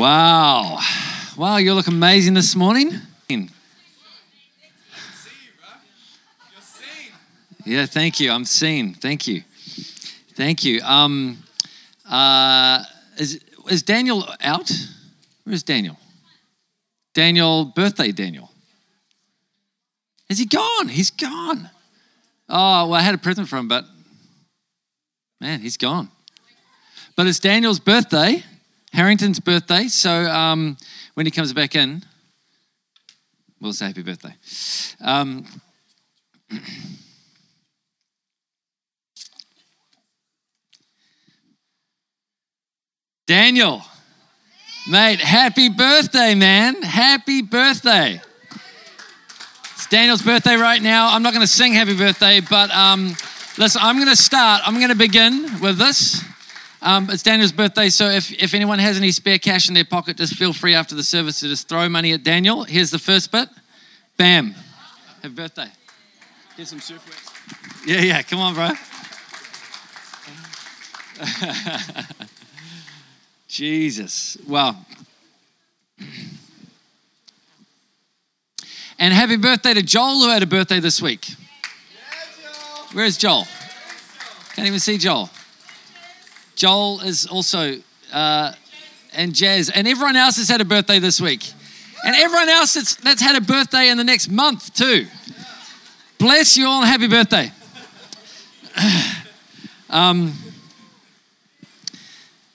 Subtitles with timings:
[0.00, 0.78] Wow.
[1.36, 2.92] Wow, you look amazing this morning.
[7.66, 8.30] Yeah, thank you.
[8.32, 8.94] I'm seen.
[8.94, 9.42] Thank you.
[10.32, 10.80] Thank you.
[10.80, 11.42] Um,
[12.08, 12.82] uh,
[13.18, 14.72] is, is Daniel out?
[15.44, 15.98] Where's Daniel?
[17.12, 18.50] Daniel, birthday Daniel.
[20.30, 20.88] Is he gone?
[20.88, 21.68] He's gone.
[22.48, 23.84] Oh, well, I had a present for him, but
[25.42, 26.08] man, he's gone.
[27.16, 28.44] But it's Daniel's birthday,
[28.92, 29.88] Harrington's birthday.
[29.88, 30.76] So um,
[31.14, 32.02] when he comes back in,
[33.60, 34.34] we'll say happy birthday.
[35.00, 35.44] Um,
[43.26, 43.82] Daniel,
[44.88, 46.82] mate, happy birthday, man.
[46.82, 48.20] Happy birthday.
[49.74, 51.14] It's Daniel's birthday right now.
[51.14, 53.14] I'm not going to sing happy birthday, but um,
[53.56, 54.62] listen, I'm going to start.
[54.66, 56.24] I'm going to begin with this.
[56.82, 60.16] Um, it's Daniel's birthday, so if, if anyone has any spare cash in their pocket,
[60.16, 62.64] just feel free after the service to just throw money at Daniel.
[62.64, 63.50] Here's the first bit.
[64.16, 64.54] Bam.
[65.20, 65.66] Happy birthday.
[66.56, 68.70] Get some surf Yeah, yeah, come on, bro.
[73.48, 74.38] Jesus.
[74.48, 74.76] Wow.
[78.98, 81.26] And happy birthday to Joel, who had a birthday this week.
[82.92, 83.46] Where's Joel?
[84.54, 85.28] Can't even see Joel.
[86.56, 87.76] Joel is also,
[88.12, 88.52] uh,
[89.14, 91.52] and Jazz, and everyone else has had a birthday this week.
[92.04, 95.06] And everyone else that's, that's had a birthday in the next month, too.
[96.18, 97.52] Bless you all happy birthday.
[99.90, 100.32] um,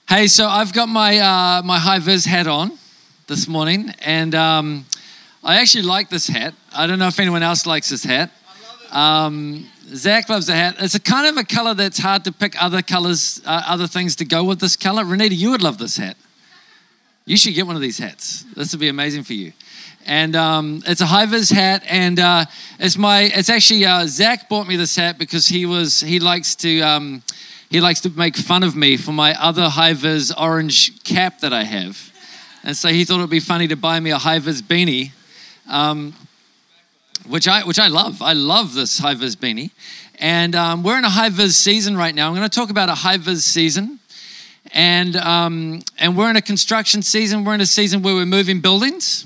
[0.08, 2.70] Hey, so I've got my uh, my high vis hat on
[3.26, 4.86] this morning, and um,
[5.42, 6.54] I actually like this hat.
[6.72, 8.30] I don't know if anyone else likes this hat.
[8.92, 10.76] Um, Zach loves a hat.
[10.80, 14.16] It's a kind of a color that's hard to pick other colors, uh, other things
[14.16, 15.04] to go with this color.
[15.04, 16.16] Renita, you would love this hat.
[17.24, 18.44] You should get one of these hats.
[18.56, 19.52] This would be amazing for you.
[20.04, 22.44] And um, it's a high vis hat, and uh,
[22.78, 23.22] it's my.
[23.22, 27.22] It's actually uh, Zach bought me this hat because he was he likes to um,
[27.68, 31.52] he likes to make fun of me for my other high vis orange cap that
[31.52, 32.12] I have.
[32.62, 35.10] And so he thought it would be funny to buy me a high vis beanie,
[35.68, 36.14] um,
[37.28, 38.22] which, I, which I love.
[38.22, 39.70] I love this high vis beanie.
[40.18, 42.28] And um, we're in a high vis season right now.
[42.28, 43.98] I'm going to talk about a high vis season.
[44.72, 47.44] And, um, and we're in a construction season.
[47.44, 49.24] We're in a season where we're moving buildings.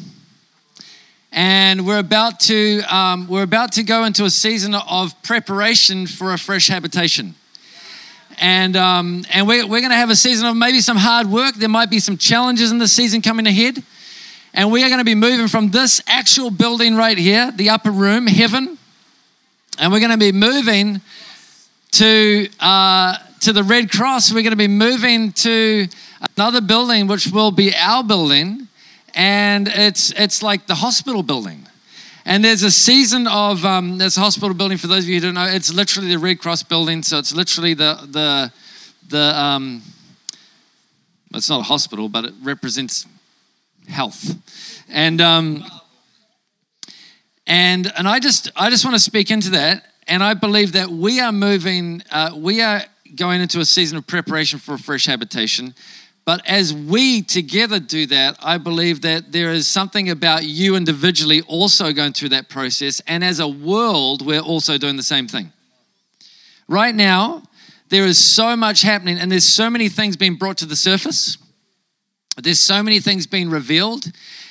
[1.32, 6.32] And we're about to, um, we're about to go into a season of preparation for
[6.32, 7.34] a fresh habitation
[8.40, 11.54] and um, and we're, we're going to have a season of maybe some hard work.
[11.54, 13.82] There might be some challenges in the season coming ahead,
[14.52, 17.90] and we are going to be moving from this actual building right here, the upper
[17.90, 18.78] room, heaven,
[19.78, 21.00] and we're going to be moving
[21.92, 24.32] to uh, to the Red Cross.
[24.32, 25.88] We're going to be moving to
[26.36, 28.68] another building, which will be our building,
[29.14, 31.66] and it's it's like the hospital building.
[32.26, 34.78] And there's a season of um, there's a hospital building.
[34.78, 37.02] For those of you who don't know, it's literally the Red Cross building.
[37.02, 38.52] So it's literally the the
[39.08, 39.82] the um,
[41.32, 43.06] it's not a hospital, but it represents
[43.90, 44.34] health.
[44.88, 45.64] And um,
[47.46, 49.86] and and I just I just want to speak into that.
[50.06, 52.02] And I believe that we are moving.
[52.10, 52.82] Uh, we are
[53.14, 55.74] going into a season of preparation for a fresh habitation.
[56.24, 61.42] But as we together do that, I believe that there is something about you individually
[61.42, 63.00] also going through that process.
[63.06, 65.52] And as a world, we're also doing the same thing.
[66.68, 67.42] Right now,
[67.88, 71.36] there is so much happening, and there's so many things being brought to the surface.
[72.42, 74.06] There's so many things being revealed,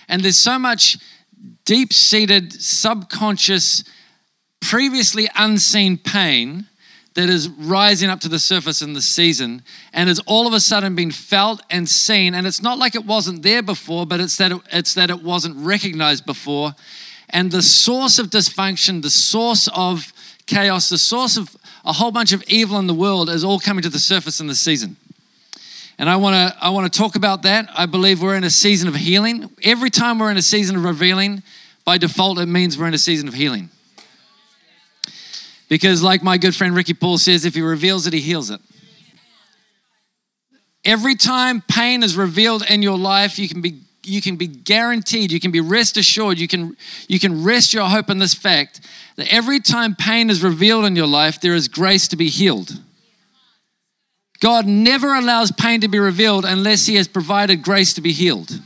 [0.08, 0.98] and there's so much
[1.66, 3.84] deep seated, subconscious,
[4.60, 6.66] previously unseen pain
[7.16, 9.62] that is rising up to the surface in the season
[9.94, 12.34] and is all of a sudden being felt and seen.
[12.34, 15.22] And it's not like it wasn't there before, but it's that it, it's that it
[15.24, 16.76] wasn't recognized before.
[17.30, 20.14] And the source of dysfunction, the source of
[20.46, 23.82] chaos, the source of a whole bunch of evil in the world is all coming
[23.84, 24.98] to the surface in the season.
[26.00, 27.70] And I want to I want to talk about that.
[27.76, 29.50] I believe we're in a season of healing.
[29.64, 31.44] Every time we're in a season of revealing,
[31.84, 33.70] by default it means we're in a season of healing.
[35.68, 38.62] Because, like my good friend Ricky Paul says, if he reveals it, he heals it.
[40.86, 45.34] Every time pain is revealed in your life, you can be you can be guaranteed,
[45.34, 46.78] you can be rest assured, you can
[47.10, 48.80] you can rest your hope in this fact
[49.18, 52.80] that every time pain is revealed in your life, there is grace to be healed.
[54.40, 58.60] God never allows pain to be revealed unless He has provided grace to be healed.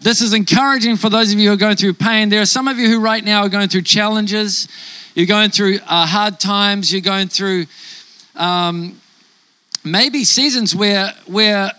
[0.00, 2.28] This is encouraging for those of you who are going through pain.
[2.28, 4.68] There are some of you who right now are going through challenges.
[5.14, 6.92] You're going through uh, hard times.
[6.92, 7.66] You're going through
[8.36, 9.00] um,
[9.84, 11.72] maybe seasons where where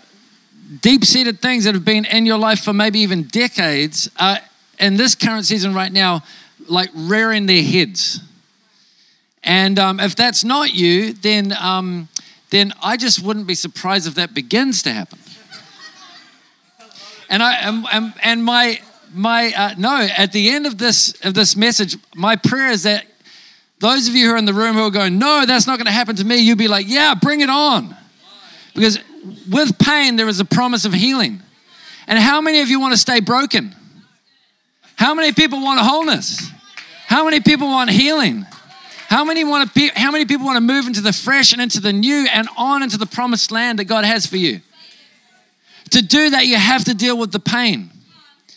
[0.82, 4.38] deep seated things that have been in your life for maybe even decades are
[4.78, 6.22] in this current season right now,
[6.68, 8.20] like rearing their heads.
[9.42, 12.08] And um, if that's not you, then, um,
[12.50, 15.18] then I just wouldn't be surprised if that begins to happen.
[17.30, 17.52] And I
[17.92, 18.80] and, and, my
[19.14, 23.06] my uh, no at the end of this of this message, my prayer is that
[23.78, 25.86] those of you who are in the room who are going, no, that's not going
[25.86, 27.96] to happen to me, you'll be like, yeah, bring it on,
[28.74, 28.98] because
[29.48, 31.40] with pain there is a promise of healing.
[32.08, 33.76] And how many of you want to stay broken?
[34.96, 36.50] How many people want wholeness?
[37.06, 38.44] How many people want healing?
[39.10, 39.88] How many want to?
[39.96, 42.84] How many people want to move into the fresh and into the new and on
[42.84, 44.60] into the promised land that God has for you?
[45.90, 47.90] To do that, you have to deal with the pain.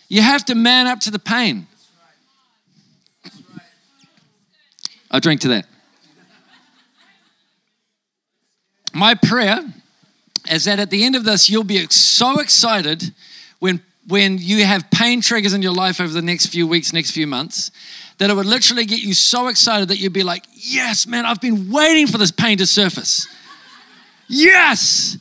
[0.09, 1.65] You have to man up to the pain.
[5.09, 5.65] I'll drink to that.
[8.93, 9.59] My prayer
[10.51, 13.11] is that at the end of this, you'll be so excited
[13.57, 17.09] when, when you have pain triggers in your life over the next few weeks, next
[17.09, 17.71] few months,
[18.23, 21.41] that it would literally get you so excited that you'd be like, Yes, man, I've
[21.41, 23.27] been waiting for this pain to surface.
[24.29, 25.17] Yes,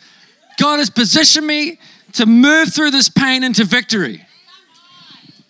[0.56, 1.80] God has positioned me
[2.12, 4.24] to move through this pain into victory.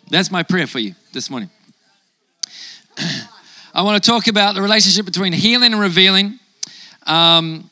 [0.08, 1.50] That's my prayer for you this morning.
[3.75, 6.38] I want to talk about the relationship between healing and revealing,
[7.06, 7.70] um,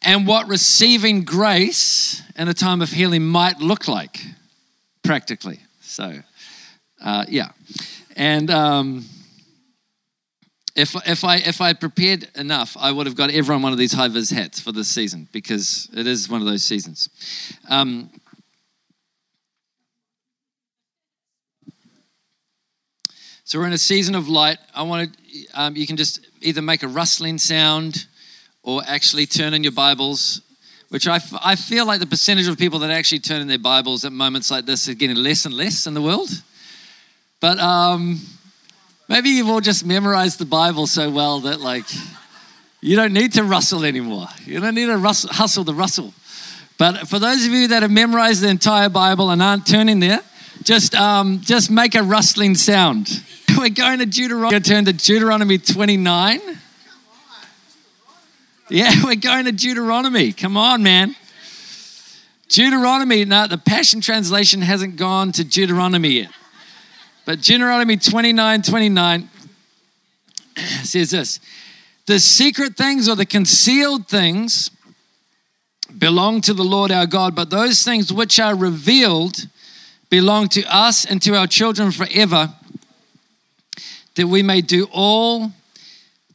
[0.00, 4.18] and what receiving grace in a time of healing might look like
[5.02, 5.60] practically.
[5.82, 6.20] So,
[7.04, 7.48] uh, yeah.
[8.18, 9.04] And um,
[10.74, 13.92] if, if, I, if I prepared enough, I would have got everyone one of these
[13.92, 17.08] high vis hats for this season because it is one of those seasons.
[17.70, 18.10] Um,
[23.44, 24.58] so we're in a season of light.
[24.74, 28.06] I want to, um, you can just either make a rustling sound
[28.64, 30.40] or actually turn in your Bibles,
[30.88, 33.58] which I, f- I feel like the percentage of people that actually turn in their
[33.60, 36.30] Bibles at moments like this is getting less and less in the world.
[37.40, 38.20] But um,
[39.08, 41.86] Maybe you've all just memorized the Bible so well that, like,
[42.82, 44.26] you don't need to rustle anymore.
[44.44, 46.12] You don't need to rustle, hustle the rustle.
[46.76, 50.20] But for those of you that have memorized the entire Bible and aren't turning there,
[50.62, 53.22] just, um, just make a rustling sound.
[53.56, 54.46] We're going to Deuteronomy.
[54.46, 56.40] We're going to turn to Deuteronomy 29.
[58.68, 60.32] Yeah, we're going to Deuteronomy.
[60.32, 61.16] Come on, man.
[62.48, 66.30] Deuteronomy, now the Passion Translation hasn't gone to Deuteronomy yet.
[67.28, 69.28] But Deuteronomy 29 29
[70.82, 71.40] says this
[72.06, 74.70] The secret things or the concealed things
[75.98, 79.46] belong to the Lord our God, but those things which are revealed
[80.08, 82.54] belong to us and to our children forever,
[84.14, 85.52] that we may do all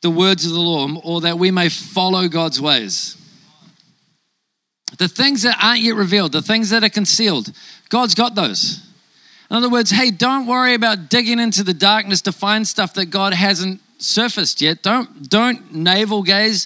[0.01, 3.17] the words of the Lord, or that we may follow God's ways.
[4.99, 7.51] The things that aren't yet revealed, the things that are concealed,
[7.89, 8.92] God's got those.
[9.49, 13.07] In other words, hey, don't worry about digging into the darkness to find stuff that
[13.07, 14.81] God hasn't surfaced yet.
[14.81, 16.65] Don't, don't navel gaze.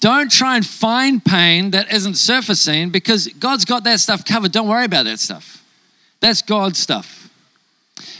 [0.00, 4.52] Don't try and find pain that isn't surfacing because God's got that stuff covered.
[4.52, 5.64] Don't worry about that stuff.
[6.20, 7.28] That's God's stuff.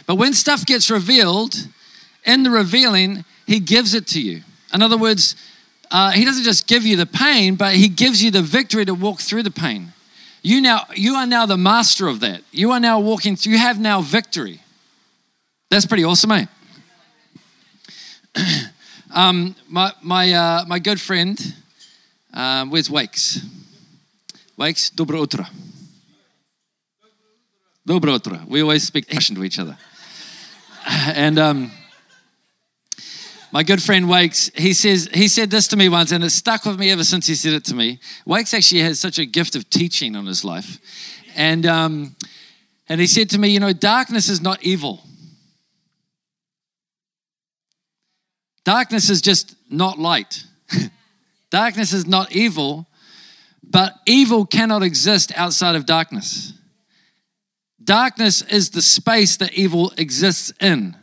[0.06, 1.54] But when stuff gets revealed,
[2.24, 4.42] in the revealing, He gives it to you.
[4.72, 5.36] In other words,
[5.90, 8.94] uh, He doesn't just give you the pain, but He gives you the victory to
[8.94, 9.93] walk through the pain.
[10.46, 12.42] You now you are now the master of that.
[12.52, 14.60] You are now walking you have now victory.
[15.70, 16.46] That's pretty awesome, eh?
[19.14, 21.40] um, my my uh, my good friend,
[22.34, 23.40] um, where's Wakes?
[24.58, 25.46] Wakes, dobro utro.
[27.88, 28.46] Dobro utro.
[28.46, 29.78] We always speak Russian to each other.
[30.86, 31.70] and um,
[33.54, 36.64] my good friend Wakes, he says he said this to me once, and it stuck
[36.64, 38.00] with me ever since he said it to me.
[38.26, 40.80] Wakes actually has such a gift of teaching on his life,
[41.36, 42.16] and um,
[42.88, 45.04] and he said to me, you know, darkness is not evil.
[48.64, 50.42] Darkness is just not light.
[51.50, 52.88] darkness is not evil,
[53.62, 56.54] but evil cannot exist outside of darkness.
[57.84, 60.96] Darkness is the space that evil exists in.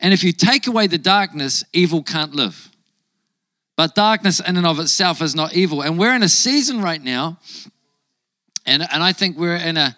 [0.00, 2.70] And if you take away the darkness, evil can't live.
[3.76, 5.82] But darkness in and of itself is not evil.
[5.82, 7.38] And we're in a season right now,
[8.66, 9.96] and, and I think we're in a,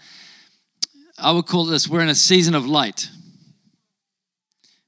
[1.19, 3.09] I would call this, we're in a season of light.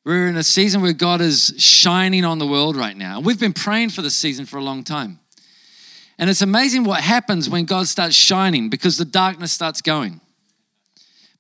[0.05, 3.17] We're in a season where God is shining on the world right now.
[3.17, 5.19] And we've been praying for this season for a long time.
[6.19, 10.21] And it's amazing what happens when God starts shining because the darkness starts going.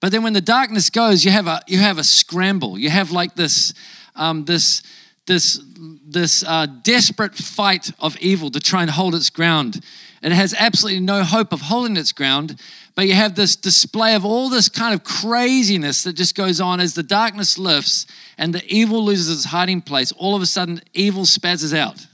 [0.05, 2.79] But then when the darkness goes, you have a you have a scramble.
[2.79, 3.73] You have like this
[4.15, 4.83] um, this
[5.25, 5.59] this
[6.07, 9.83] this uh, desperate fight of evil to try and hold its ground.
[10.21, 12.61] It has absolutely no hope of holding its ground,
[12.95, 16.81] but you have this display of all this kind of craziness that just goes on
[16.81, 18.07] as the darkness lifts
[18.37, 20.13] and the evil loses its hiding place.
[20.13, 22.07] All of a sudden, evil spazzes out.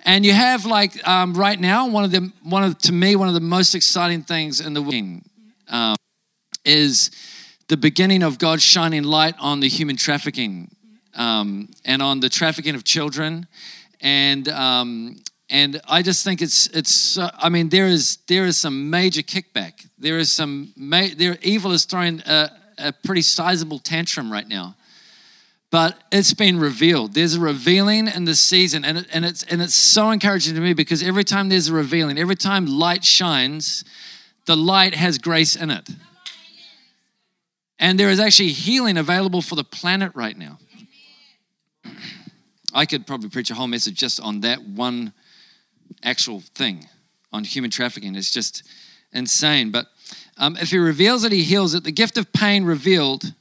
[0.00, 3.28] And you have like um, right now one of the one of to me one
[3.28, 5.22] of the most exciting things in the world
[5.68, 5.94] um,
[6.64, 7.10] is
[7.68, 10.74] the beginning of God shining light on the human trafficking
[11.14, 13.46] um, and on the trafficking of children
[14.04, 15.16] and um,
[15.50, 17.18] and I just think it's it's.
[17.18, 19.86] Uh, I mean, there is there is some major kickback.
[19.98, 24.76] There is some ma- there evil is throwing a, a pretty sizable tantrum right now,
[25.70, 27.14] but it's been revealed.
[27.14, 30.60] There's a revealing in the season, and it, and it's and it's so encouraging to
[30.60, 33.84] me because every time there's a revealing, every time light shines,
[34.46, 35.88] the light has grace in it,
[37.78, 40.58] and there is actually healing available for the planet right now.
[42.72, 45.12] I could probably preach a whole message just on that one
[46.02, 46.88] actual thing
[47.32, 48.14] on human trafficking.
[48.16, 48.62] It's just
[49.12, 49.70] insane.
[49.70, 49.86] But
[50.36, 51.84] um, if he reveals it, he heals it.
[51.84, 53.32] The gift of pain revealed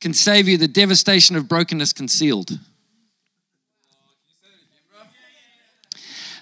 [0.00, 2.58] can save you the devastation of brokenness concealed.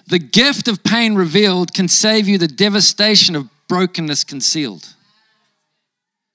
[0.07, 4.93] The gift of pain revealed can save you the devastation of brokenness concealed.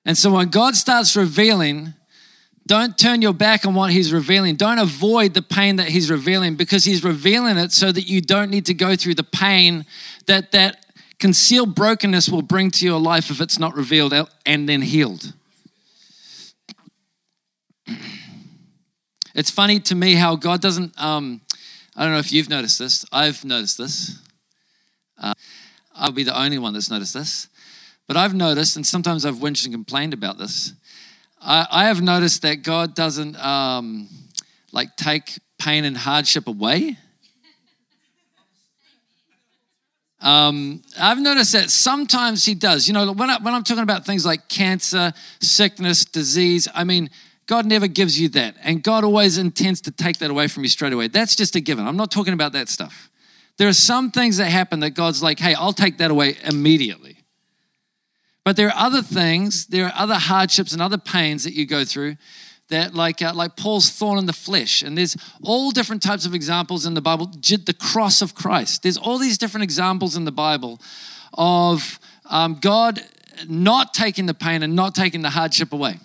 [0.06, 1.92] And so when God starts revealing,
[2.64, 4.54] don't turn your back on what he's revealing.
[4.54, 8.48] Don't avoid the pain that he's revealing because he's revealing it so that you don't
[8.48, 9.84] need to go through the pain
[10.26, 10.86] that that
[11.18, 14.14] concealed brokenness will bring to your life if it's not revealed
[14.46, 15.34] and then healed.
[19.34, 21.42] It's funny to me how God doesn't, um,
[21.94, 24.18] I don't know if you've noticed this, I've noticed this.
[25.22, 25.34] Uh,
[25.94, 27.48] I'll be the only one that's noticed this.
[28.06, 30.72] But I've noticed, and sometimes I've whinged and complained about this,
[31.40, 34.08] I, I have noticed that God doesn't um,
[34.72, 36.96] like take pain and hardship away.
[40.20, 42.88] Um, I've noticed that sometimes he does.
[42.88, 47.10] You know, when, I, when I'm talking about things like cancer, sickness, disease, I mean,
[47.46, 48.56] God never gives you that.
[48.62, 51.08] And God always intends to take that away from you straight away.
[51.08, 51.86] That's just a given.
[51.86, 53.10] I'm not talking about that stuff.
[53.56, 57.15] There are some things that happen that God's like, hey, I'll take that away immediately.
[58.46, 61.84] But there are other things, there are other hardships and other pains that you go
[61.84, 62.16] through
[62.68, 64.82] that like uh, like Paul's thorn in the flesh.
[64.82, 67.26] And there's all different types of examples in the Bible.
[67.26, 68.84] The cross of Christ.
[68.84, 70.80] There's all these different examples in the Bible
[71.34, 71.98] of
[72.30, 73.00] um, God
[73.48, 75.98] not taking the pain and not taking the hardship away.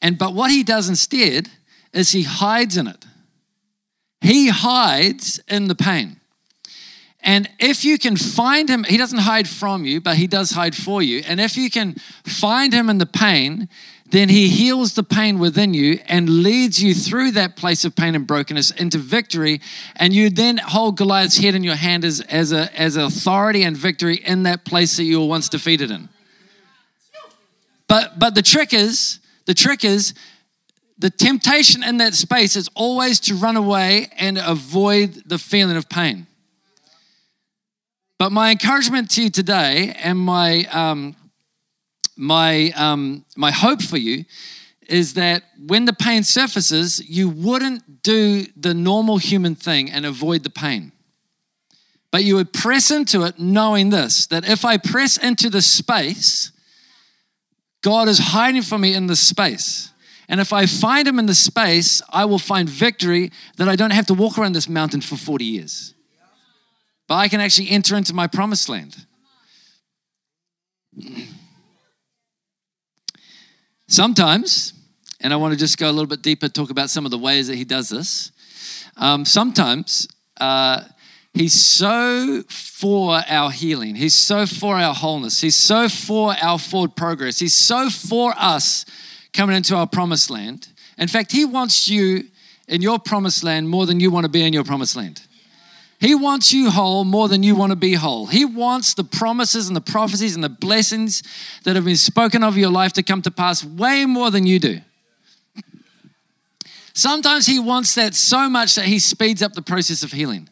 [0.00, 1.48] And but what he does instead
[1.92, 3.04] is he hides in it.
[4.20, 6.16] He hides in the pain
[7.22, 10.74] and if you can find him, he doesn't hide from you, but he does hide
[10.74, 11.22] for you.
[11.26, 13.68] And if you can find him in the pain,
[14.10, 18.14] then he heals the pain within you and leads you through that place of pain
[18.14, 19.60] and brokenness into victory.
[19.96, 23.76] And you then hold Goliath's head in your hand as, as, a, as authority and
[23.76, 26.08] victory in that place that you were once defeated in.
[27.86, 30.12] But, but the trick is, the trick is,
[30.98, 35.88] the temptation in that space is always to run away and avoid the feeling of
[35.88, 36.26] pain.
[38.18, 41.16] But my encouragement to you today and my, um,
[42.16, 44.24] my, um, my hope for you
[44.88, 50.42] is that when the pain surfaces, you wouldn't do the normal human thing and avoid
[50.42, 50.92] the pain.
[52.10, 56.52] But you would press into it knowing this that if I press into the space,
[57.82, 59.90] God is hiding from me in the space.
[60.28, 63.90] And if I find him in the space, I will find victory that I don't
[63.90, 65.94] have to walk around this mountain for 40 years
[67.08, 69.06] but I can actually enter into my promised land.
[73.88, 74.72] Sometimes,
[75.20, 77.18] and I want to just go a little bit deeper, talk about some of the
[77.18, 78.32] ways that he does this.
[78.96, 80.08] Um, sometimes
[80.40, 80.82] uh,
[81.34, 86.96] he's so for our healing, he's so for our wholeness, he's so for our forward
[86.96, 88.84] progress, he's so for us
[89.32, 90.68] coming into our promised land.
[90.98, 92.24] In fact, he wants you
[92.68, 95.22] in your promised land more than you want to be in your promised land.
[96.02, 98.26] He wants you whole more than you want to be whole.
[98.26, 101.22] He wants the promises and the prophecies and the blessings
[101.62, 104.58] that have been spoken of your life to come to pass way more than you
[104.58, 104.80] do.
[106.92, 110.48] Sometimes He wants that so much that He speeds up the process of healing.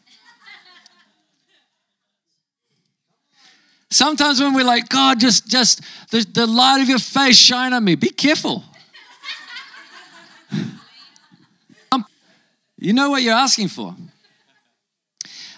[3.89, 5.81] Sometimes when we're like, God, just, just
[6.11, 8.63] the, the light of your face shine on me, be careful.
[11.91, 12.05] Um,
[12.77, 13.93] you know what you're asking for.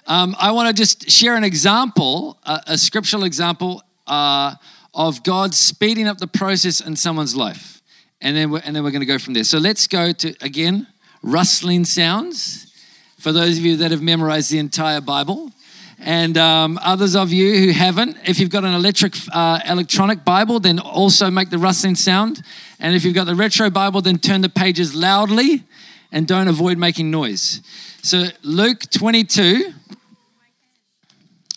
[0.05, 4.55] Um, I want to just share an example, a, a scriptural example uh,
[4.93, 7.81] of God speeding up the process in someone's life.
[8.19, 9.43] And then, we're, and then we're going to go from there.
[9.43, 10.87] So let's go to, again,
[11.21, 12.71] rustling sounds
[13.17, 15.51] for those of you that have memorized the entire Bible.
[15.99, 20.59] And um, others of you who haven't, if you've got an electric, uh, electronic Bible,
[20.59, 22.43] then also make the rustling sound.
[22.79, 25.63] And if you've got the retro Bible, then turn the pages loudly
[26.11, 27.61] and don't avoid making noise.
[28.01, 29.73] So, Luke 22.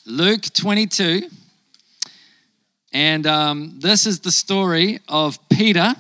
[0.09, 1.29] Luke 22.
[2.93, 5.97] And um, this is the story of Peter.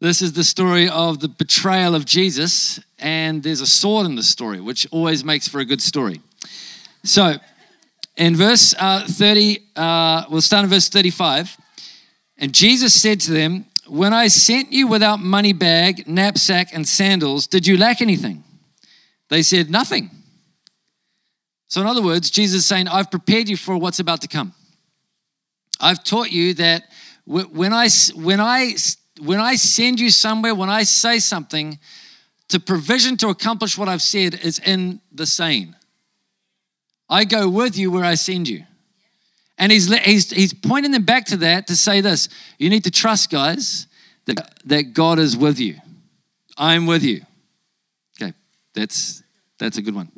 [0.00, 2.78] This is the story of the betrayal of Jesus.
[3.00, 6.20] And there's a sword in the story, which always makes for a good story.
[7.02, 7.38] So,
[8.16, 11.56] in verse uh, 30, uh, we'll start in verse 35.
[12.38, 17.48] And Jesus said to them, When I sent you without money bag, knapsack, and sandals,
[17.48, 18.44] did you lack anything?
[19.28, 20.21] They said, Nothing.
[21.72, 24.52] So, in other words, Jesus is saying, I've prepared you for what's about to come.
[25.80, 26.84] I've taught you that
[27.24, 28.74] when I, when I,
[29.22, 31.78] when I send you somewhere, when I say something,
[32.50, 35.74] to provision to accomplish what I've said is in the saying.
[37.08, 38.64] I go with you where I send you.
[39.56, 42.90] And he's, he's, he's pointing them back to that to say this you need to
[42.90, 43.86] trust, guys,
[44.26, 45.76] that, that God is with you.
[46.58, 47.22] I'm with you.
[48.20, 48.34] Okay,
[48.74, 49.22] that's,
[49.58, 50.12] that's a good one.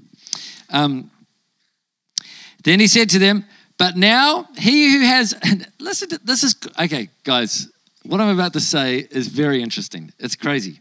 [0.71, 1.13] Um,
[2.65, 3.45] then he said to them,
[3.79, 5.35] But now he who has,
[5.79, 7.69] listen, to, this is, okay, guys,
[8.03, 10.13] what I'm about to say is very interesting.
[10.19, 10.81] It's crazy.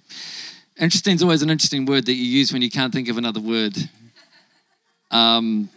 [0.78, 3.40] Interesting is always an interesting word that you use when you can't think of another
[3.40, 3.78] word.
[5.12, 5.70] Um,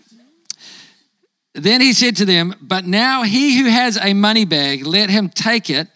[1.54, 5.28] then he said to them, But now he who has a money bag, let him
[5.28, 5.88] take it,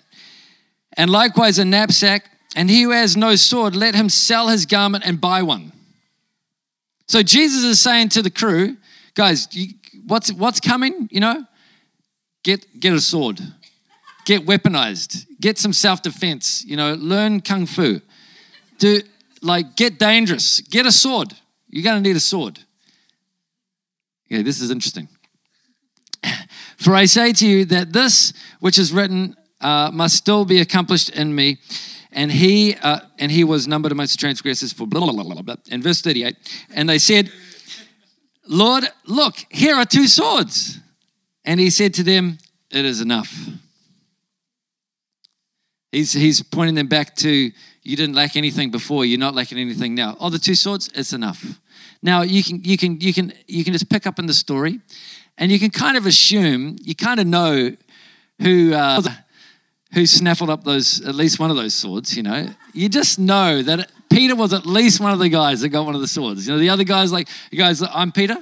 [0.96, 5.04] and likewise a knapsack, and he who has no sword, let him sell his garment
[5.06, 5.72] and buy one.
[7.08, 8.76] So Jesus is saying to the crew,
[9.14, 9.74] guys, you,
[10.10, 11.08] what's what's coming?
[11.10, 11.44] You know,
[12.42, 13.40] get get a sword,
[14.24, 16.64] get weaponized, get some self defense.
[16.64, 18.00] You know, learn kung fu.
[18.78, 19.02] Do
[19.40, 20.60] like get dangerous.
[20.60, 21.34] Get a sword.
[21.68, 22.58] You're gonna need a sword.
[24.28, 25.08] Yeah, this is interesting.
[26.76, 31.10] For I say to you that this which is written uh, must still be accomplished
[31.10, 31.58] in me.
[32.12, 35.42] And he uh, and he was numbered amongst the transgressors for blah, blah, blah, blah,
[35.42, 35.54] blah.
[35.68, 36.36] In verse 38,
[36.74, 37.30] and they said,
[38.46, 40.78] Lord, look, here are two swords.
[41.44, 42.38] And he said to them,
[42.70, 43.34] It is enough.
[45.92, 49.94] He's, he's pointing them back to, You didn't lack anything before, you're not lacking anything
[49.94, 50.16] now.
[50.20, 51.60] Oh, the two swords, it's enough.
[52.02, 54.80] Now you can you can you can you can just pick up in the story
[55.36, 57.74] and you can kind of assume, you kind of know
[58.40, 59.02] who, uh,
[59.92, 62.48] who snaffled up those, at least one of those swords, you know.
[62.72, 65.94] You just know that Peter was at least one of the guys that got one
[65.94, 66.46] of the swords.
[66.46, 68.36] You know, the other guys, like, you guys, I'm Peter,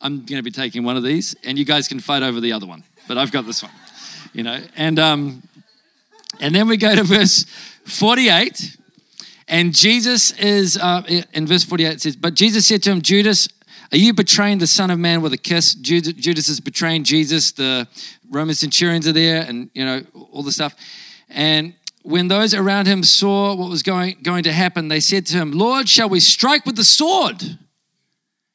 [0.00, 2.52] I'm going to be taking one of these, and you guys can fight over the
[2.52, 3.72] other one, but I've got this one,
[4.32, 4.60] you know.
[4.76, 5.42] And, um,
[6.40, 7.44] and then we go to verse
[7.84, 8.78] 48.
[9.48, 13.48] And Jesus is, uh, in verse 48, it says, But Jesus said to him, Judas,
[13.92, 15.74] are you betraying the Son of Man with a kiss?
[15.74, 17.52] Judas is betraying Jesus.
[17.52, 17.86] The
[18.30, 20.02] Roman centurions are there, and you know
[20.32, 20.74] all the stuff.
[21.28, 25.36] And when those around him saw what was going, going to happen, they said to
[25.36, 27.58] him, Lord, shall we strike with the sword?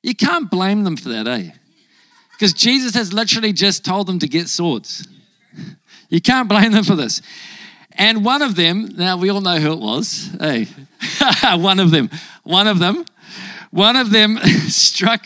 [0.01, 1.51] You can't blame them for that, eh?
[2.31, 5.07] Because Jesus has literally just told them to get swords.
[6.09, 7.21] You can't blame them for this.
[7.91, 10.29] And one of them, now we all know who it was.
[10.39, 10.67] Hey,
[11.55, 12.09] one of them,
[12.43, 13.05] one of them
[13.71, 15.25] one of them struck,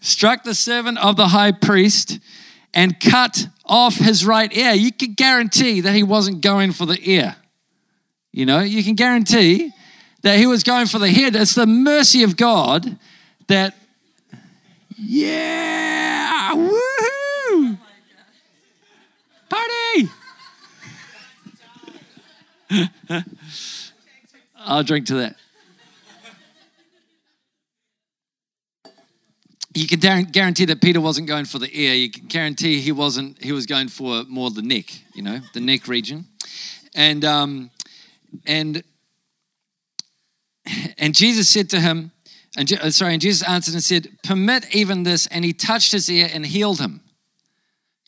[0.00, 2.18] struck the servant of the high priest
[2.74, 4.72] and cut off his right ear.
[4.72, 7.36] You can guarantee that he wasn't going for the ear.
[8.32, 9.72] You know, you can guarantee
[10.22, 11.34] that he was going for the head.
[11.34, 12.98] It's the mercy of God
[13.46, 13.74] that,
[14.98, 17.78] yeah, woohoo,
[19.48, 20.10] party.
[24.58, 25.36] I'll drink to that.
[29.76, 31.92] You can guarantee that Peter wasn't going for the ear.
[31.92, 33.42] You can guarantee he wasn't.
[33.42, 34.86] He was going for more the neck.
[35.14, 36.26] You know, the neck region,
[36.94, 37.70] and um,
[38.46, 38.82] and
[40.96, 42.10] and Jesus said to him,
[42.56, 46.08] and uh, sorry, and Jesus answered and said, "Permit even this." And he touched his
[46.08, 47.02] ear and healed him.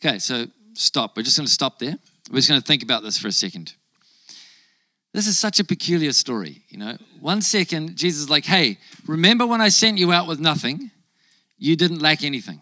[0.03, 1.17] Okay, so stop.
[1.19, 1.99] We're just going to stop there.
[2.31, 3.75] We're just going to think about this for a second.
[5.13, 6.97] This is such a peculiar story, you know.
[7.21, 10.93] One second, Jesus is like, "Hey, remember when I sent you out with nothing?"
[11.59, 12.61] You didn't lack anything.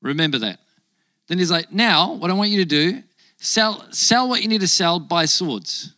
[0.00, 0.60] Remember that.
[1.26, 3.02] Then he's like, now what I want you to do,
[3.36, 5.92] sell, sell what you need to sell, buy swords.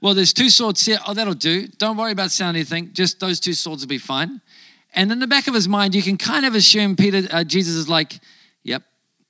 [0.00, 0.98] Well, there's two swords here.
[1.06, 1.66] Oh, that'll do.
[1.66, 2.90] Don't worry about selling anything.
[2.92, 4.40] Just those two swords will be fine.
[4.94, 7.74] And in the back of his mind, you can kind of assume Peter, uh, Jesus
[7.74, 8.20] is like,
[8.62, 8.82] yep,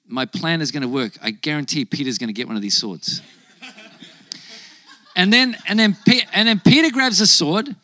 [0.07, 1.12] my plan is going to work.
[1.23, 3.23] I guarantee Peter's going to get one of these swords.
[5.16, 5.97] and then, and then,
[6.33, 7.75] and then Peter grabs a sword,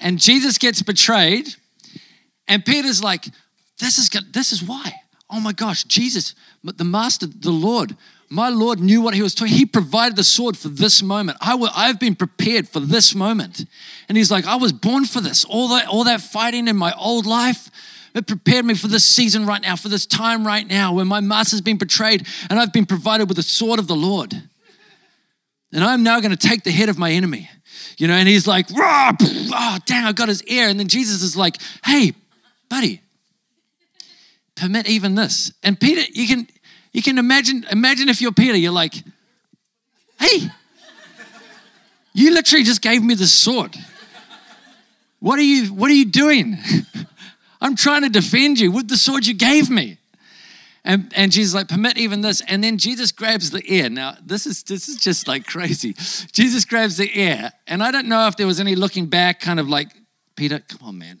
[0.00, 1.48] and Jesus gets betrayed
[2.48, 3.26] And Peter's like,
[3.78, 4.92] this is, this is why.
[5.28, 7.96] Oh my gosh, Jesus, the Master, the Lord,
[8.28, 9.54] my Lord knew what he was talking.
[9.54, 11.38] He provided the sword for this moment.
[11.40, 13.64] I've been prepared for this moment.
[14.08, 15.44] And he's like, I was born for this.
[15.44, 17.70] All that, all that fighting in my old life,
[18.14, 21.20] it prepared me for this season right now, for this time right now when my
[21.20, 24.32] master's been betrayed and I've been provided with the sword of the Lord.
[25.72, 27.50] And I'm now going to take the head of my enemy.
[27.98, 30.68] You know, and he's like, oh, dang, I got his ear.
[30.68, 32.12] And then Jesus is like, hey,
[32.68, 33.00] buddy,
[34.54, 35.52] permit even this.
[35.62, 36.48] And Peter, you can
[36.92, 38.94] you can imagine imagine if you're Peter, you're like,
[40.18, 40.50] hey,
[42.12, 43.76] you literally just gave me the sword.
[45.20, 46.56] What are you what are you doing?
[47.60, 49.98] I'm trying to defend you with the sword you gave me.
[50.84, 52.42] And, and Jesus like, permit even this.
[52.42, 53.90] And then Jesus grabs the ear.
[53.90, 55.94] Now, this is this is just like crazy.
[56.32, 57.50] Jesus grabs the ear.
[57.66, 59.88] And I don't know if there was any looking back, kind of like,
[60.36, 61.18] Peter, come on, man.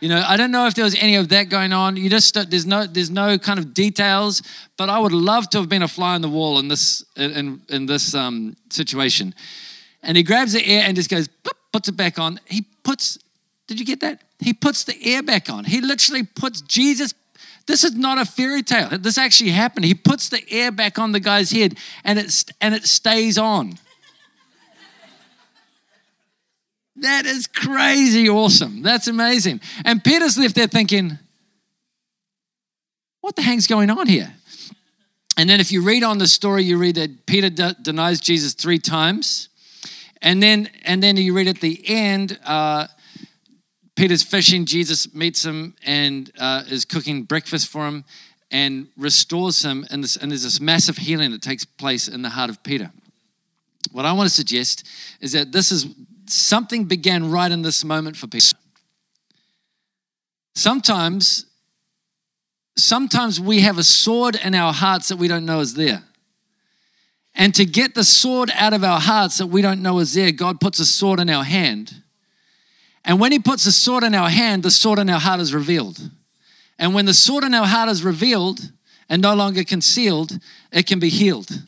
[0.00, 1.96] You know, I don't know if there was any of that going on.
[1.96, 4.42] You just there's no there's no kind of details,
[4.76, 7.62] but I would love to have been a fly on the wall in this in
[7.68, 9.34] in this um, situation.
[10.02, 11.28] And he grabs the air and just goes,
[11.72, 12.40] puts it back on.
[12.46, 13.18] He puts.
[13.66, 14.22] Did you get that?
[14.40, 15.64] He puts the air back on.
[15.64, 17.12] He literally puts Jesus.
[17.66, 18.88] This is not a fairy tale.
[18.98, 19.84] This actually happened.
[19.84, 23.78] He puts the air back on the guy's head, and it and it stays on.
[27.00, 28.82] That is crazy awesome.
[28.82, 29.60] That's amazing.
[29.84, 31.18] And Peter's left there thinking,
[33.20, 34.32] what the heck's going on here?
[35.36, 38.54] And then if you read on the story, you read that Peter de- denies Jesus
[38.54, 39.48] three times.
[40.20, 42.88] And then, and then you read at the end, uh,
[43.94, 44.64] Peter's fishing.
[44.64, 48.04] Jesus meets him and uh, is cooking breakfast for him
[48.50, 49.86] and restores him.
[49.90, 52.90] And, this, and there's this massive healing that takes place in the heart of Peter.
[53.92, 54.84] What I want to suggest
[55.20, 55.86] is that this is
[56.30, 58.56] something began right in this moment for Peter.
[60.54, 61.46] Sometimes,
[62.76, 66.02] sometimes we have a sword in our hearts that we don't know is there.
[67.34, 70.32] And to get the sword out of our hearts that we don't know is there,
[70.32, 72.02] God puts a sword in our hand.
[73.04, 75.54] And when He puts a sword in our hand, the sword in our heart is
[75.54, 76.10] revealed.
[76.78, 78.72] And when the sword in our heart is revealed
[79.08, 80.38] and no longer concealed,
[80.72, 81.62] it can be healed.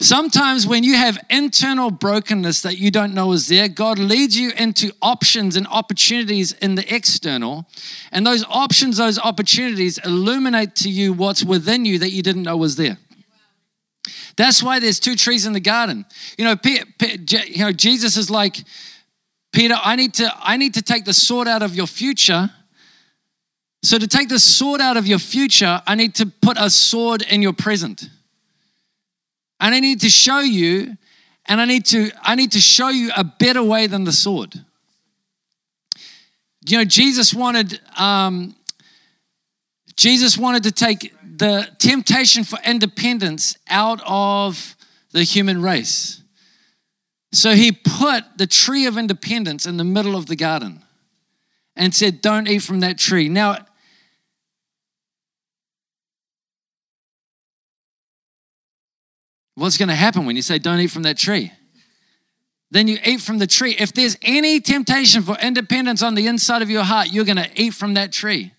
[0.00, 4.50] Sometimes, when you have internal brokenness that you don't know is there, God leads you
[4.56, 7.66] into options and opportunities in the external.
[8.10, 12.56] And those options, those opportunities illuminate to you what's within you that you didn't know
[12.56, 12.98] was there.
[14.36, 16.04] That's why there's two trees in the garden.
[16.36, 18.56] You know, you know, Jesus is like,
[19.52, 22.50] Peter, I need to, I need to take the sword out of your future.
[23.84, 27.22] So to take the sword out of your future, I need to put a sword
[27.22, 28.08] in your present
[29.60, 30.96] and I need to show you,
[31.46, 34.64] and I need to, I need to show you a better way than the sword.
[36.66, 38.56] You know, Jesus wanted, um,
[39.96, 44.76] Jesus wanted to take the temptation for independence out of
[45.12, 46.22] the human race.
[47.32, 50.82] So he put the tree of independence in the middle of the garden
[51.76, 53.28] and said, Don't eat from that tree.
[53.28, 53.58] Now,
[59.54, 61.52] What's going to happen when you say, don't eat from that tree?
[62.70, 63.76] Then you eat from the tree.
[63.78, 67.50] If there's any temptation for independence on the inside of your heart, you're going to
[67.54, 68.52] eat from that tree.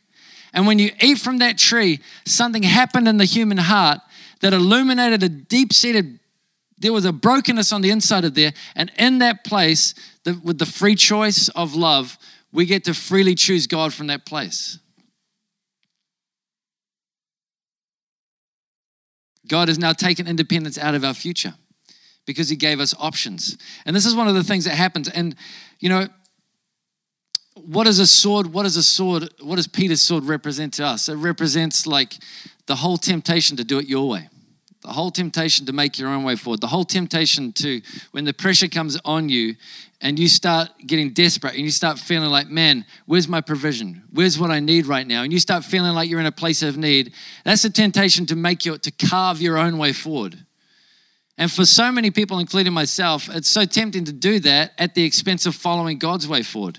[0.54, 4.00] And when you eat from that tree, something happened in the human heart
[4.40, 6.20] that illuminated a deep seated,
[6.78, 8.54] there was a brokenness on the inside of there.
[8.74, 12.18] And in that place, the, with the free choice of love,
[12.54, 14.80] we get to freely choose God from that place.
[19.48, 21.54] God has now taken independence out of our future
[22.26, 23.58] because he gave us options.
[23.86, 25.10] And this is one of the things that happens.
[25.10, 25.36] And,
[25.80, 26.08] you know,
[27.56, 28.48] what is a sword?
[28.48, 29.30] What is a sword?
[29.42, 31.08] What does Peter's sword represent to us?
[31.08, 32.16] It represents like
[32.66, 34.30] the whole temptation to do it your way,
[34.82, 37.82] the whole temptation to make your own way forward, the whole temptation to,
[38.12, 39.56] when the pressure comes on you
[40.06, 44.04] and you start getting desperate and you start feeling like, man, where's my provision?
[44.12, 45.24] Where's what I need right now?
[45.24, 47.12] And you start feeling like you're in a place of need.
[47.44, 50.46] That's a temptation to make you, to carve your own way forward.
[51.40, 55.04] And for so many people, including myself, it's so tempting to do that at the
[55.04, 56.78] expense of following God's way forward.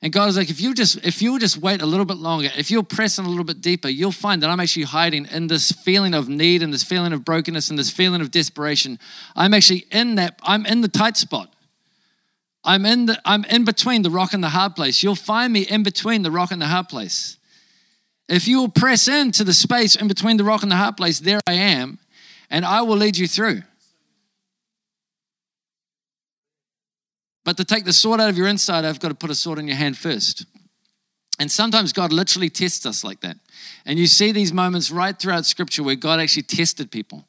[0.00, 2.50] And God is like, if you just if you just wait a little bit longer,
[2.56, 5.48] if you'll press in a little bit deeper, you'll find that I'm actually hiding in
[5.48, 9.00] this feeling of need and this feeling of brokenness and this feeling of desperation.
[9.34, 11.51] I'm actually in that, I'm in the tight spot.
[12.64, 15.02] I'm in the I'm in between the rock and the hard place.
[15.02, 17.36] You'll find me in between the rock and the hard place.
[18.28, 21.18] If you will press into the space in between the rock and the hard place,
[21.18, 21.98] there I am,
[22.50, 23.62] and I will lead you through.
[27.44, 29.58] But to take the sword out of your inside, I've got to put a sword
[29.58, 30.46] in your hand first.
[31.38, 33.36] And sometimes God literally tests us like that.
[33.84, 37.26] And you see these moments right throughout Scripture where God actually tested people.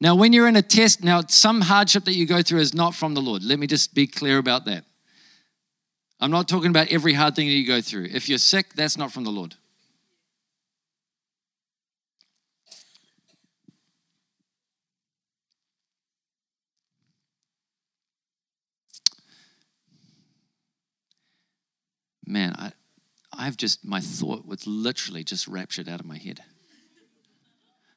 [0.00, 2.94] Now, when you're in a test, now some hardship that you go through is not
[2.94, 3.44] from the Lord.
[3.44, 4.84] Let me just be clear about that.
[6.18, 8.08] I'm not talking about every hard thing that you go through.
[8.10, 9.56] If you're sick, that's not from the Lord.
[22.26, 22.72] Man, I,
[23.32, 26.40] I've just, my thought was literally just raptured out of my head.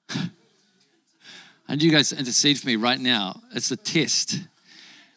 [1.67, 3.41] and you guys to intercede for me right now.
[3.53, 4.39] It's a test.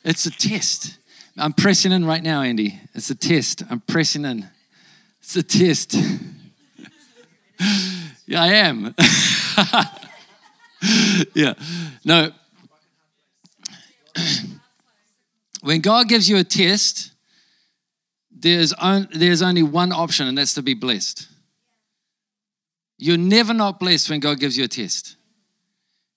[0.04, 0.98] It's a test.
[1.36, 2.80] I'm pressing in right now, Andy.
[2.94, 3.62] It's a test.
[3.68, 4.48] I'm pressing in.
[5.20, 5.94] It's a test.
[8.26, 8.94] yeah, I am.
[11.34, 11.54] yeah.
[12.04, 12.30] No.
[15.62, 17.12] when God gives you a test,
[18.30, 21.28] there's, on, there's only one option, and that's to be blessed.
[22.98, 25.15] You're never not blessed when God gives you a test.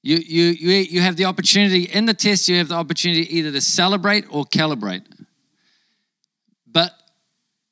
[0.02, 3.52] You, you, you, you have the opportunity, in the test, you have the opportunity either
[3.52, 5.04] to celebrate or calibrate.
[6.66, 6.94] But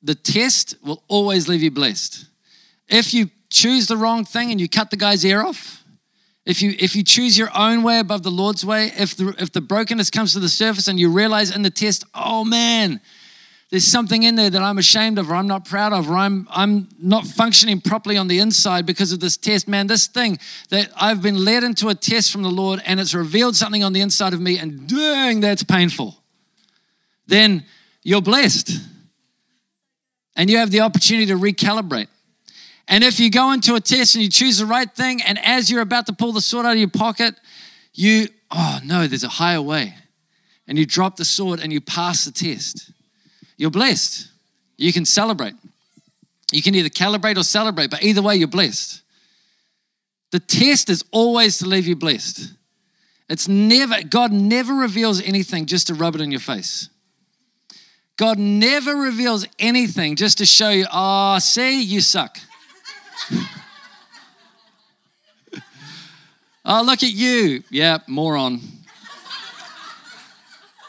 [0.01, 2.25] the test will always leave you blessed.
[2.89, 5.83] If you choose the wrong thing and you cut the guy's ear off,
[6.45, 9.51] if you if you choose your own way above the Lord's way, if the if
[9.51, 13.01] the brokenness comes to the surface and you realize in the test, oh man,
[13.69, 16.47] there's something in there that I'm ashamed of or I'm not proud of or I'm,
[16.51, 19.67] I'm not functioning properly on the inside because of this test.
[19.67, 23.13] Man, this thing that I've been led into a test from the Lord and it's
[23.13, 26.15] revealed something on the inside of me and dang, that's painful.
[27.27, 27.65] Then
[28.03, 28.71] you're blessed.
[30.37, 32.07] And you have the opportunity to recalibrate.
[32.87, 35.69] And if you go into a test and you choose the right thing, and as
[35.69, 37.35] you're about to pull the sword out of your pocket,
[37.93, 39.95] you, oh no, there's a higher way.
[40.69, 42.91] And you drop the sword and you pass the test
[43.57, 44.29] you're blessed.
[44.77, 45.55] You can celebrate.
[46.51, 49.01] You can either calibrate or celebrate, but either way, you're blessed.
[50.31, 52.53] The test is always to leave you blessed.
[53.29, 56.89] It's never, God never reveals anything just to rub it in your face.
[58.15, 62.39] God never reveals anything just to show you, oh, see, you suck.
[66.65, 67.63] oh, look at you.
[67.69, 68.61] Yeah, moron.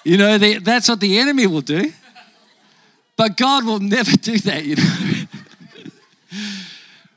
[0.04, 1.92] You know, that's what the enemy will do.
[3.18, 5.26] But God will never do that, you know.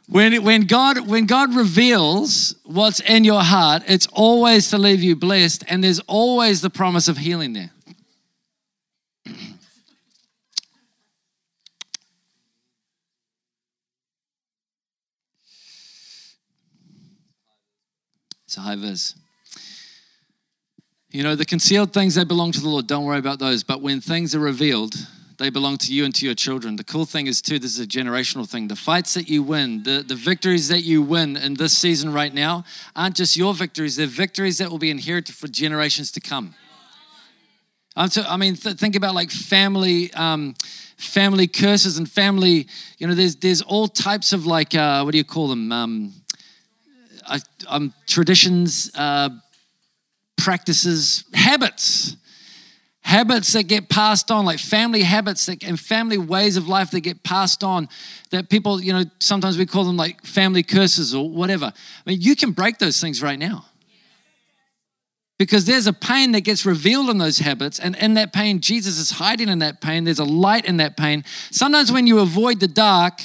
[0.10, 5.16] when, when, God, when God reveals what's in your heart, it's always to leave you
[5.16, 7.70] blessed, and there's always the promise of healing there.
[18.58, 19.16] A high vis.
[21.10, 23.64] You know, the concealed things they belong to the Lord, don't worry about those.
[23.64, 24.94] But when things are revealed,
[25.42, 26.76] they belong to you and to your children.
[26.76, 28.68] The cool thing is, too, this is a generational thing.
[28.68, 32.34] The fights that you win, the, the victories that you win in this season right
[32.34, 32.64] now,
[32.96, 36.54] aren't just your victories, they're victories that will be inherited for generations to come.
[37.96, 40.54] I mean, th- think about like family, um,
[40.96, 42.68] family curses and family.
[43.00, 45.72] You know, there's there's all types of like uh, what do you call them?
[45.74, 46.14] Um,
[47.28, 49.30] I, um, traditions, uh,
[50.38, 52.16] practices, habits
[53.12, 57.02] habits that get passed on like family habits that, and family ways of life that
[57.02, 57.90] get passed on
[58.30, 61.66] that people you know sometimes we call them like family curses or whatever.
[61.66, 63.66] I mean you can break those things right now.
[65.38, 68.98] Because there's a pain that gets revealed in those habits and in that pain jesus
[68.98, 70.06] is hiding in that pain.
[70.06, 71.26] There's a light in that pain.
[71.52, 73.22] Sometimes when you avoid the dark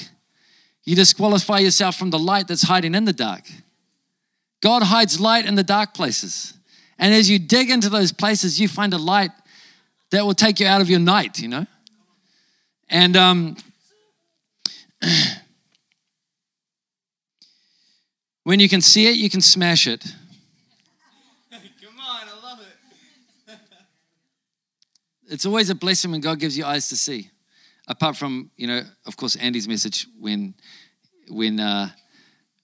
[0.82, 3.44] you disqualify yourself from the light that's hiding in the dark.
[4.60, 6.54] God hides light in the dark places.
[6.98, 9.30] And as you dig into those places you find a light
[10.10, 11.66] that will take you out of your night, you know?
[12.88, 13.56] And um,
[18.44, 20.04] when you can see it, you can smash it.
[21.50, 22.60] Come on, I love
[23.48, 23.58] it.
[25.28, 27.30] it's always a blessing when God gives you eyes to see.
[27.88, 30.54] Apart from, you know, of course, Andy's message when,
[31.28, 31.90] when, uh,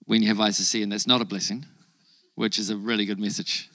[0.04, 1.64] when you have eyes to see, and that's not a blessing,
[2.34, 3.68] which is a really good message.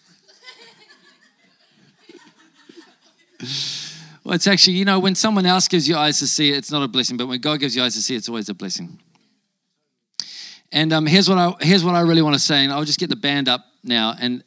[4.24, 6.84] Well, it's actually, you know, when someone else gives you eyes to see, it's not
[6.84, 9.00] a blessing, but when God gives you eyes to see, it's always a blessing.
[10.72, 13.00] And um, here's what I here's what I really want to say, and I'll just
[13.00, 14.16] get the band up now.
[14.20, 14.44] And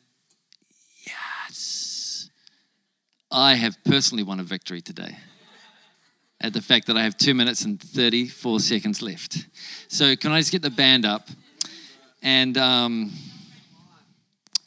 [1.07, 2.29] yes,
[3.31, 5.16] I have personally won a victory today
[6.40, 9.46] at the fact that I have two minutes and 34 seconds left.
[9.88, 11.29] So can I just get the band up?
[12.22, 13.12] And um,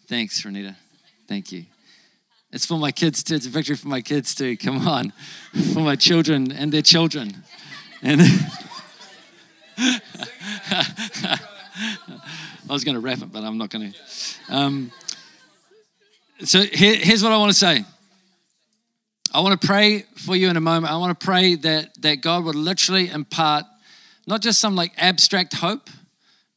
[0.08, 0.76] thanks, Renita.
[1.28, 1.66] Thank you.
[2.54, 3.34] It's for my kids too.
[3.34, 4.56] It's a victory for my kids too.
[4.56, 5.12] Come on.
[5.74, 7.44] For my children and their children.
[8.04, 8.22] And
[9.78, 11.40] I
[12.70, 14.00] was going to wrap it, but I'm not going to.
[14.56, 14.92] Um,
[16.44, 17.86] so here, here's what I want to say.
[19.34, 20.94] I want to pray for you in a moment.
[20.94, 23.66] I want to pray that, that God would literally impart
[24.28, 25.90] not just some like abstract hope,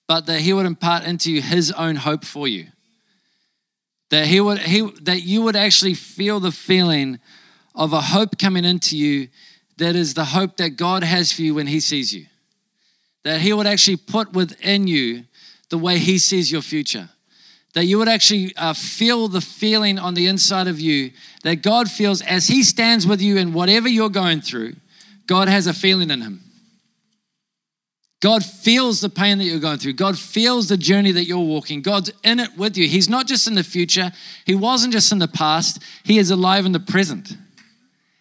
[0.06, 2.66] but that He would impart into you His own hope for you.
[4.10, 7.18] That He would He that you would actually feel the feeling
[7.74, 9.28] of a hope coming into you
[9.76, 12.26] that is the hope that God has for you when He sees you.
[13.24, 15.24] That He would actually put within you
[15.68, 17.10] the way He sees your future
[17.76, 21.10] that you would actually uh, feel the feeling on the inside of you
[21.42, 24.76] that God feels as He stands with you in whatever you're going through.
[25.26, 26.45] God has a feeling in Him.
[28.20, 29.92] God feels the pain that you're going through.
[29.92, 31.82] God feels the journey that you're walking.
[31.82, 32.88] God's in it with you.
[32.88, 34.12] He's not just in the future,
[34.44, 37.36] He wasn't just in the past, He is alive in the present.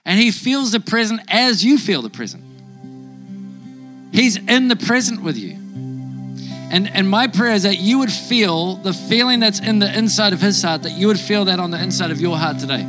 [0.05, 2.43] And He feels the present as you feel the present.
[4.11, 5.57] He's in the present with you.
[6.71, 10.33] And, and my prayer is that you would feel the feeling that's in the inside
[10.33, 12.85] of his heart, that you would feel that on the inside of your heart today.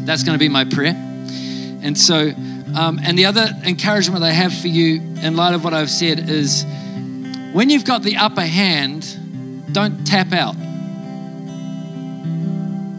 [0.00, 0.94] That's going to be my prayer.
[0.94, 2.32] And so,
[2.76, 6.28] um, and the other encouragement I have for you in light of what I've said
[6.28, 6.64] is
[7.52, 10.54] when you've got the upper hand, don't tap out.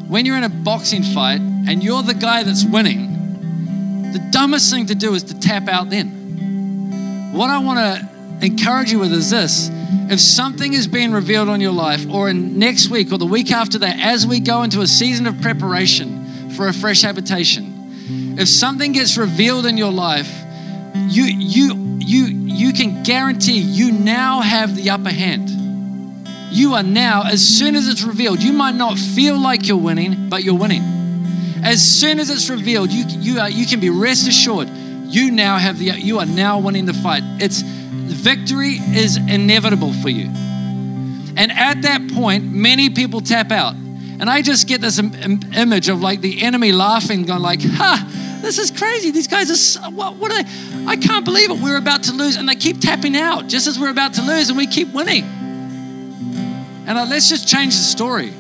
[0.08, 4.88] When you're in a boxing fight and you're the guy that's winning, the dumbest thing
[4.88, 7.32] to do is to tap out then.
[7.34, 9.70] What I want to encourage you with is this
[10.10, 13.52] if something is being revealed on your life, or in next week or the week
[13.52, 17.77] after that, as we go into a season of preparation for a fresh habitation,
[18.38, 20.32] if something gets revealed in your life,
[20.96, 25.50] you you you you can guarantee you now have the upper hand.
[26.52, 30.30] You are now, as soon as it's revealed, you might not feel like you're winning,
[30.30, 30.82] but you're winning.
[31.64, 34.70] As soon as it's revealed, you you are, you can be rest assured
[35.10, 37.24] you now have the you are now winning the fight.
[37.40, 40.30] It's victory is inevitable for you.
[41.38, 43.76] And at that point, many people tap out.
[43.76, 48.08] And I just get this Im- image of like the enemy laughing, going like, "Ha,
[48.42, 49.12] this is crazy.
[49.12, 50.16] These guys are so, what?
[50.16, 50.86] What are they?
[50.86, 51.60] I can't believe it.
[51.60, 54.50] We're about to lose, and they keep tapping out just as we're about to lose,
[54.50, 55.24] and we keep winning."
[56.88, 58.34] And let's just change the story.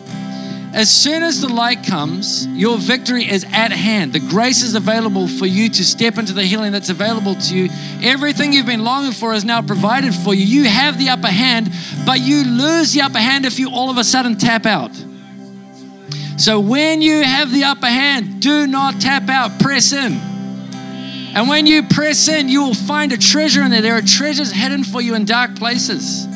[0.74, 4.14] As soon as the light comes, your victory is at hand.
[4.14, 7.70] The grace is available for you to step into the healing that's available to you.
[8.04, 10.46] Everything you've been longing for is now provided for you.
[10.46, 11.72] You have the upper hand,
[12.06, 14.92] but you lose the upper hand if you all of a sudden tap out.
[16.38, 20.14] So when you have the upper hand, do not tap out, press in.
[21.36, 23.82] And when you press in, you will find a treasure in there.
[23.82, 26.28] There are treasures hidden for you in dark places.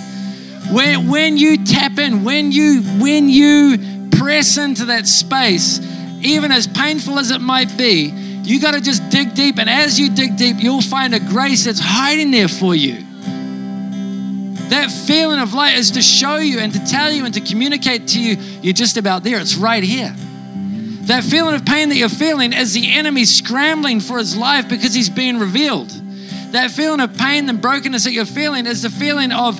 [0.71, 5.79] When, when you tap in, when you when you press into that space,
[6.21, 8.09] even as painful as it might be,
[8.43, 9.59] you got to just dig deep.
[9.59, 13.05] And as you dig deep, you'll find a grace that's hiding there for you.
[14.71, 18.07] That feeling of light is to show you and to tell you and to communicate
[18.09, 19.37] to you, you're just about there.
[19.37, 20.15] It's right here.
[21.07, 24.93] That feeling of pain that you're feeling is the enemy scrambling for his life because
[24.93, 25.89] he's being revealed.
[26.53, 29.57] That feeling of pain and brokenness that you're feeling is the feeling of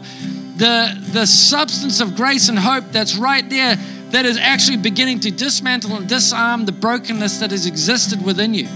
[0.58, 3.76] the, the substance of grace and hope that's right there
[4.12, 8.69] that is actually beginning to dismantle and disarm the brokenness that has existed within you.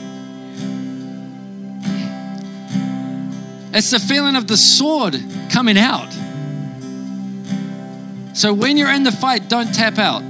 [3.74, 5.18] It's the feeling of the sword
[5.50, 6.14] coming out.
[8.36, 10.22] So when you're in the fight, don't tap out.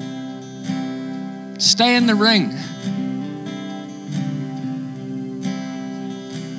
[1.60, 2.52] Stay in the ring.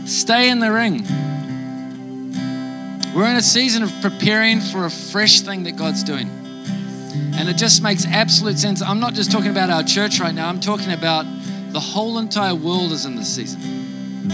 [0.06, 1.04] Stay in the ring.
[3.14, 6.28] We're in a season of preparing for a fresh thing that God's doing.
[7.36, 8.82] And it just makes absolute sense.
[8.82, 11.26] I'm not just talking about our church right now, I'm talking about
[11.70, 14.32] the whole entire world is in this season.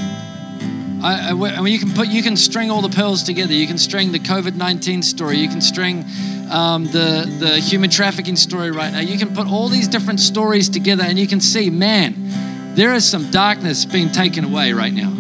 [1.03, 3.53] I, I, I mean, you can put, you can string all the pearls together.
[3.53, 5.37] You can string the COVID 19 story.
[5.37, 6.07] You can string
[6.53, 9.01] um, the the human trafficking story right now.
[9.01, 13.09] You can put all these different stories together, and you can see, man, there is
[13.09, 15.11] some darkness being taken away right now,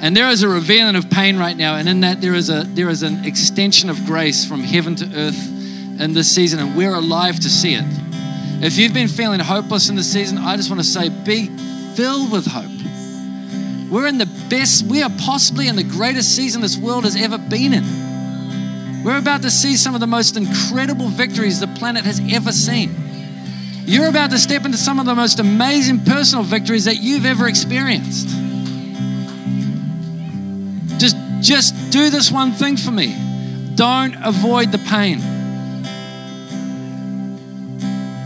[0.00, 2.62] and there is a revealing of pain right now, and in that there is a
[2.62, 5.48] there is an extension of grace from heaven to earth
[6.00, 7.84] in this season, and we're alive to see it.
[8.62, 11.46] If you've been feeling hopeless in this season, I just want to say, be
[11.94, 12.70] filled with hope.
[13.90, 17.38] We're in the best, we are possibly in the greatest season this world has ever
[17.38, 17.84] been in.
[19.04, 22.94] We're about to see some of the most incredible victories the planet has ever seen.
[23.86, 27.48] You're about to step into some of the most amazing personal victories that you've ever
[27.48, 28.28] experienced.
[31.00, 33.16] Just, just do this one thing for me.
[33.74, 35.22] Don't avoid the pain.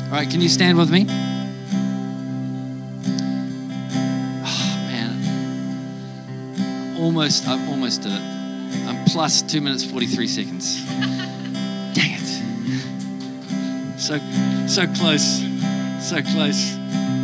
[0.06, 1.06] All right, can you stand with me?
[4.44, 5.14] Oh, man.
[6.98, 8.33] Almost, I almost did it.
[9.14, 10.84] Plus two minutes, 43 seconds.
[11.94, 12.26] Dang it.
[14.00, 14.18] So,
[14.66, 15.40] so close.
[16.00, 16.76] So close.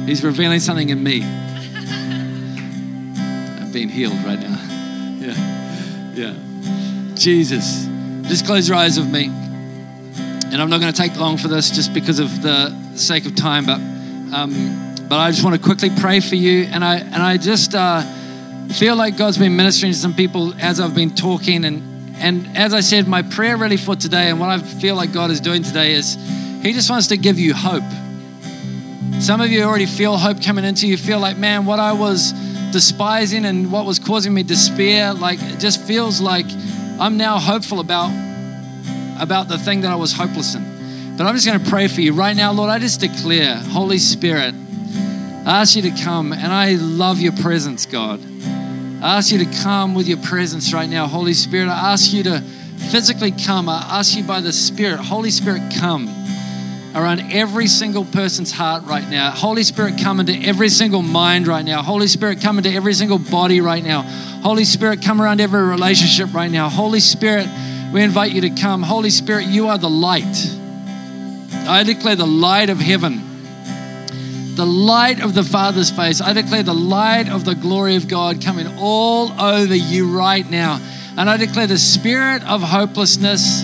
[0.07, 1.24] He's revealing something in me.
[3.61, 4.57] I'm being healed right now.
[5.18, 5.34] Yeah.
[6.14, 6.36] Yeah.
[7.16, 7.88] Jesus.
[8.22, 9.24] Just close your eyes with me.
[9.24, 13.34] And I'm not going to take long for this just because of the sake of
[13.34, 13.80] time, but
[14.32, 16.68] um, but I just want to quickly pray for you.
[16.70, 18.05] And I and I just uh,
[18.73, 21.64] feel like God's been ministering to some people as I've been talking.
[21.64, 21.83] And
[22.16, 25.31] and as I said, my prayer really for today and what I feel like God
[25.31, 26.16] is doing today is
[26.62, 27.85] He just wants to give you hope.
[29.21, 30.97] Some of you already feel hope coming into you.
[30.97, 32.33] Feel like, man, what I was
[32.73, 36.47] despising and what was causing me despair, like it just feels like
[36.99, 38.11] I'm now hopeful about
[39.21, 41.16] about the thing that I was hopeless in.
[41.16, 42.71] But I'm just going to pray for you right now, Lord.
[42.71, 44.55] I just declare, Holy Spirit,
[45.45, 48.21] I ask you to come, and I love your presence, God.
[49.03, 51.68] I ask you to come with your presence right now, Holy Spirit.
[51.68, 52.42] I ask you to
[52.90, 53.66] physically come.
[53.66, 56.07] I ask you by the Spirit, Holy Spirit, come
[56.94, 59.30] around every single person's heart right now.
[59.30, 61.82] Holy Spirit, come into every single mind right now.
[61.82, 64.03] Holy Spirit, come into every single body right now.
[64.42, 66.68] Holy Spirit, come around every relationship right now.
[66.68, 67.48] Holy Spirit,
[67.94, 68.82] we invite you to come.
[68.82, 70.57] Holy Spirit, you are the light.
[71.66, 73.30] I declare the light of heaven,
[74.57, 76.20] the light of the Father's face.
[76.20, 80.80] I declare the light of the glory of God coming all over you right now.
[81.16, 83.62] And I declare the spirit of hopelessness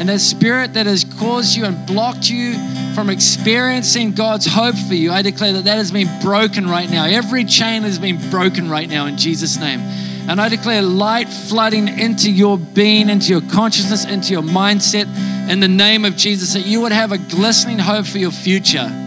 [0.00, 2.54] and that spirit that has caused you and blocked you
[2.94, 7.04] from experiencing God's hope for you, I declare that that has been broken right now.
[7.06, 9.80] Every chain has been broken right now in Jesus' name.
[10.28, 15.06] And I declare light flooding into your being, into your consciousness, into your mindset
[15.50, 19.03] in the name of Jesus, that you would have a glistening hope for your future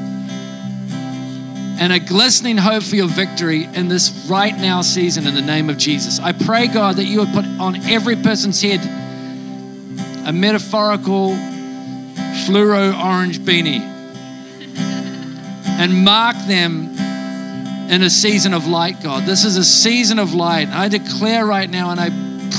[1.80, 5.70] and a glistening hope for your victory in this right now season in the name
[5.70, 6.20] of Jesus.
[6.20, 8.82] I pray, God, that you would put on every person's head
[10.28, 11.30] a metaphorical
[12.46, 13.82] fluoro orange beanie
[15.80, 16.96] and mark them
[17.90, 19.24] in a season of light, God.
[19.24, 20.68] This is a season of light.
[20.70, 22.10] I declare right now and I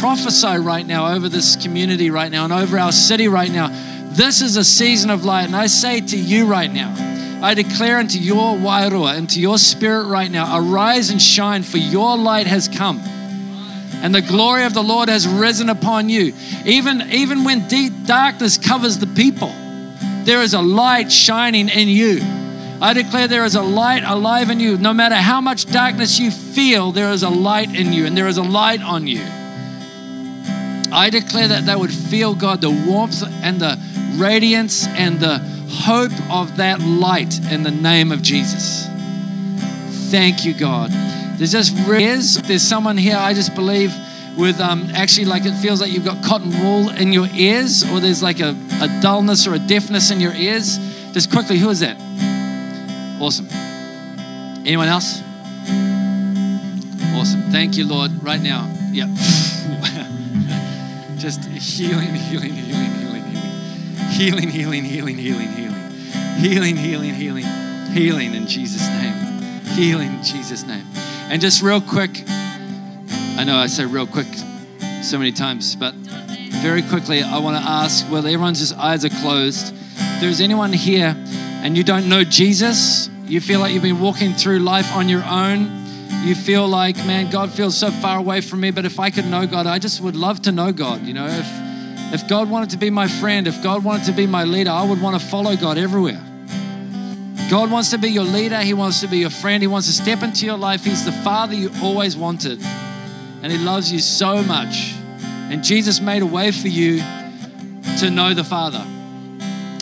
[0.00, 3.68] prophesy right now over this community right now and over our city right now.
[4.12, 5.44] This is a season of light.
[5.44, 6.94] And I say to you right now,
[7.40, 12.16] I declare into your wairua, into your spirit right now, arise and shine, for your
[12.16, 12.98] light has come.
[14.00, 16.34] And the glory of the Lord has risen upon you.
[16.64, 19.52] Even, even when deep darkness covers the people,
[20.24, 22.20] there is a light shining in you.
[22.80, 24.76] I declare there is a light alive in you.
[24.76, 28.28] No matter how much darkness you feel, there is a light in you and there
[28.28, 29.22] is a light on you.
[30.92, 33.78] I declare that they would feel, God, the warmth and the
[34.16, 38.86] radiance and the hope of that light in the name of Jesus.
[40.10, 40.90] Thank you, God.
[41.38, 43.94] There's just is there's someone here, I just believe,
[44.36, 48.00] with um, actually like it feels like you've got cotton wool in your ears, or
[48.00, 50.78] there's like a, a dullness or a deafness in your ears.
[51.12, 51.96] Just quickly, who is that?
[53.20, 53.48] Awesome.
[54.66, 55.22] Anyone else?
[57.14, 57.42] Awesome.
[57.50, 58.22] Thank you, Lord.
[58.22, 58.72] Right now.
[58.92, 59.08] Yep.
[61.18, 62.92] Just healing, healing, healing,
[64.18, 64.84] healing, healing.
[64.84, 67.44] Healing, healing, healing, healing, healing.
[67.44, 69.62] Healing, healing, in Jesus' name.
[69.76, 70.84] Healing in Jesus' name.
[71.30, 74.26] And just real quick, I know I say real quick
[75.02, 79.08] so many times, but very quickly, I want to ask while everyone's just eyes are
[79.08, 81.14] closed, if there's anyone here
[81.62, 85.22] and you don't know Jesus, you feel like you've been walking through life on your
[85.22, 85.86] own,
[86.24, 89.26] you feel like, man, God feels so far away from me, but if I could
[89.26, 91.02] know God, I just would love to know God.
[91.02, 91.67] You know, if,
[92.12, 94.82] if God wanted to be my friend, if God wanted to be my leader, I
[94.82, 96.22] would want to follow God everywhere.
[97.50, 99.92] God wants to be your leader, He wants to be your friend, He wants to
[99.92, 100.84] step into your life.
[100.84, 102.62] He's the Father you always wanted,
[103.42, 104.94] and He loves you so much.
[105.50, 106.98] And Jesus made a way for you
[107.98, 108.84] to know the Father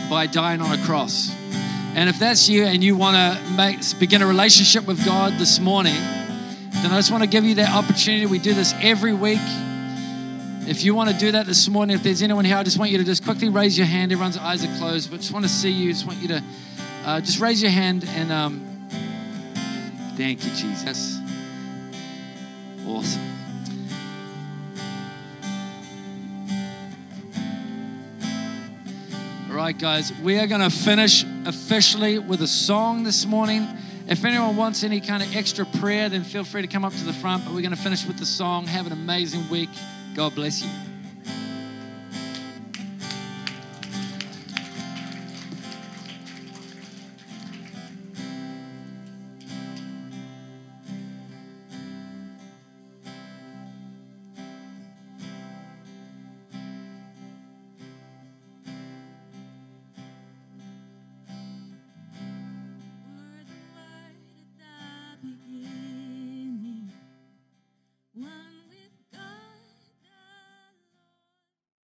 [0.08, 1.34] by dying on a cross.
[1.96, 5.58] And if that's you and you want to make begin a relationship with God this
[5.58, 8.26] morning, then I just want to give you that opportunity.
[8.26, 9.40] We do this every week.
[10.68, 12.90] If you want to do that this morning, if there's anyone here, I just want
[12.90, 14.10] you to just quickly raise your hand.
[14.10, 15.92] Everyone's eyes are closed, but just want to see you.
[15.92, 16.42] Just want you to
[17.04, 18.88] uh, just raise your hand and um,
[20.16, 21.20] thank you, Jesus.
[22.84, 23.22] Awesome.
[29.48, 33.68] All right, guys, we are going to finish officially with a song this morning.
[34.08, 37.04] If anyone wants any kind of extra prayer, then feel free to come up to
[37.04, 37.44] the front.
[37.44, 38.66] But we're going to finish with the song.
[38.66, 39.70] Have an amazing week.
[40.16, 40.95] God bless you.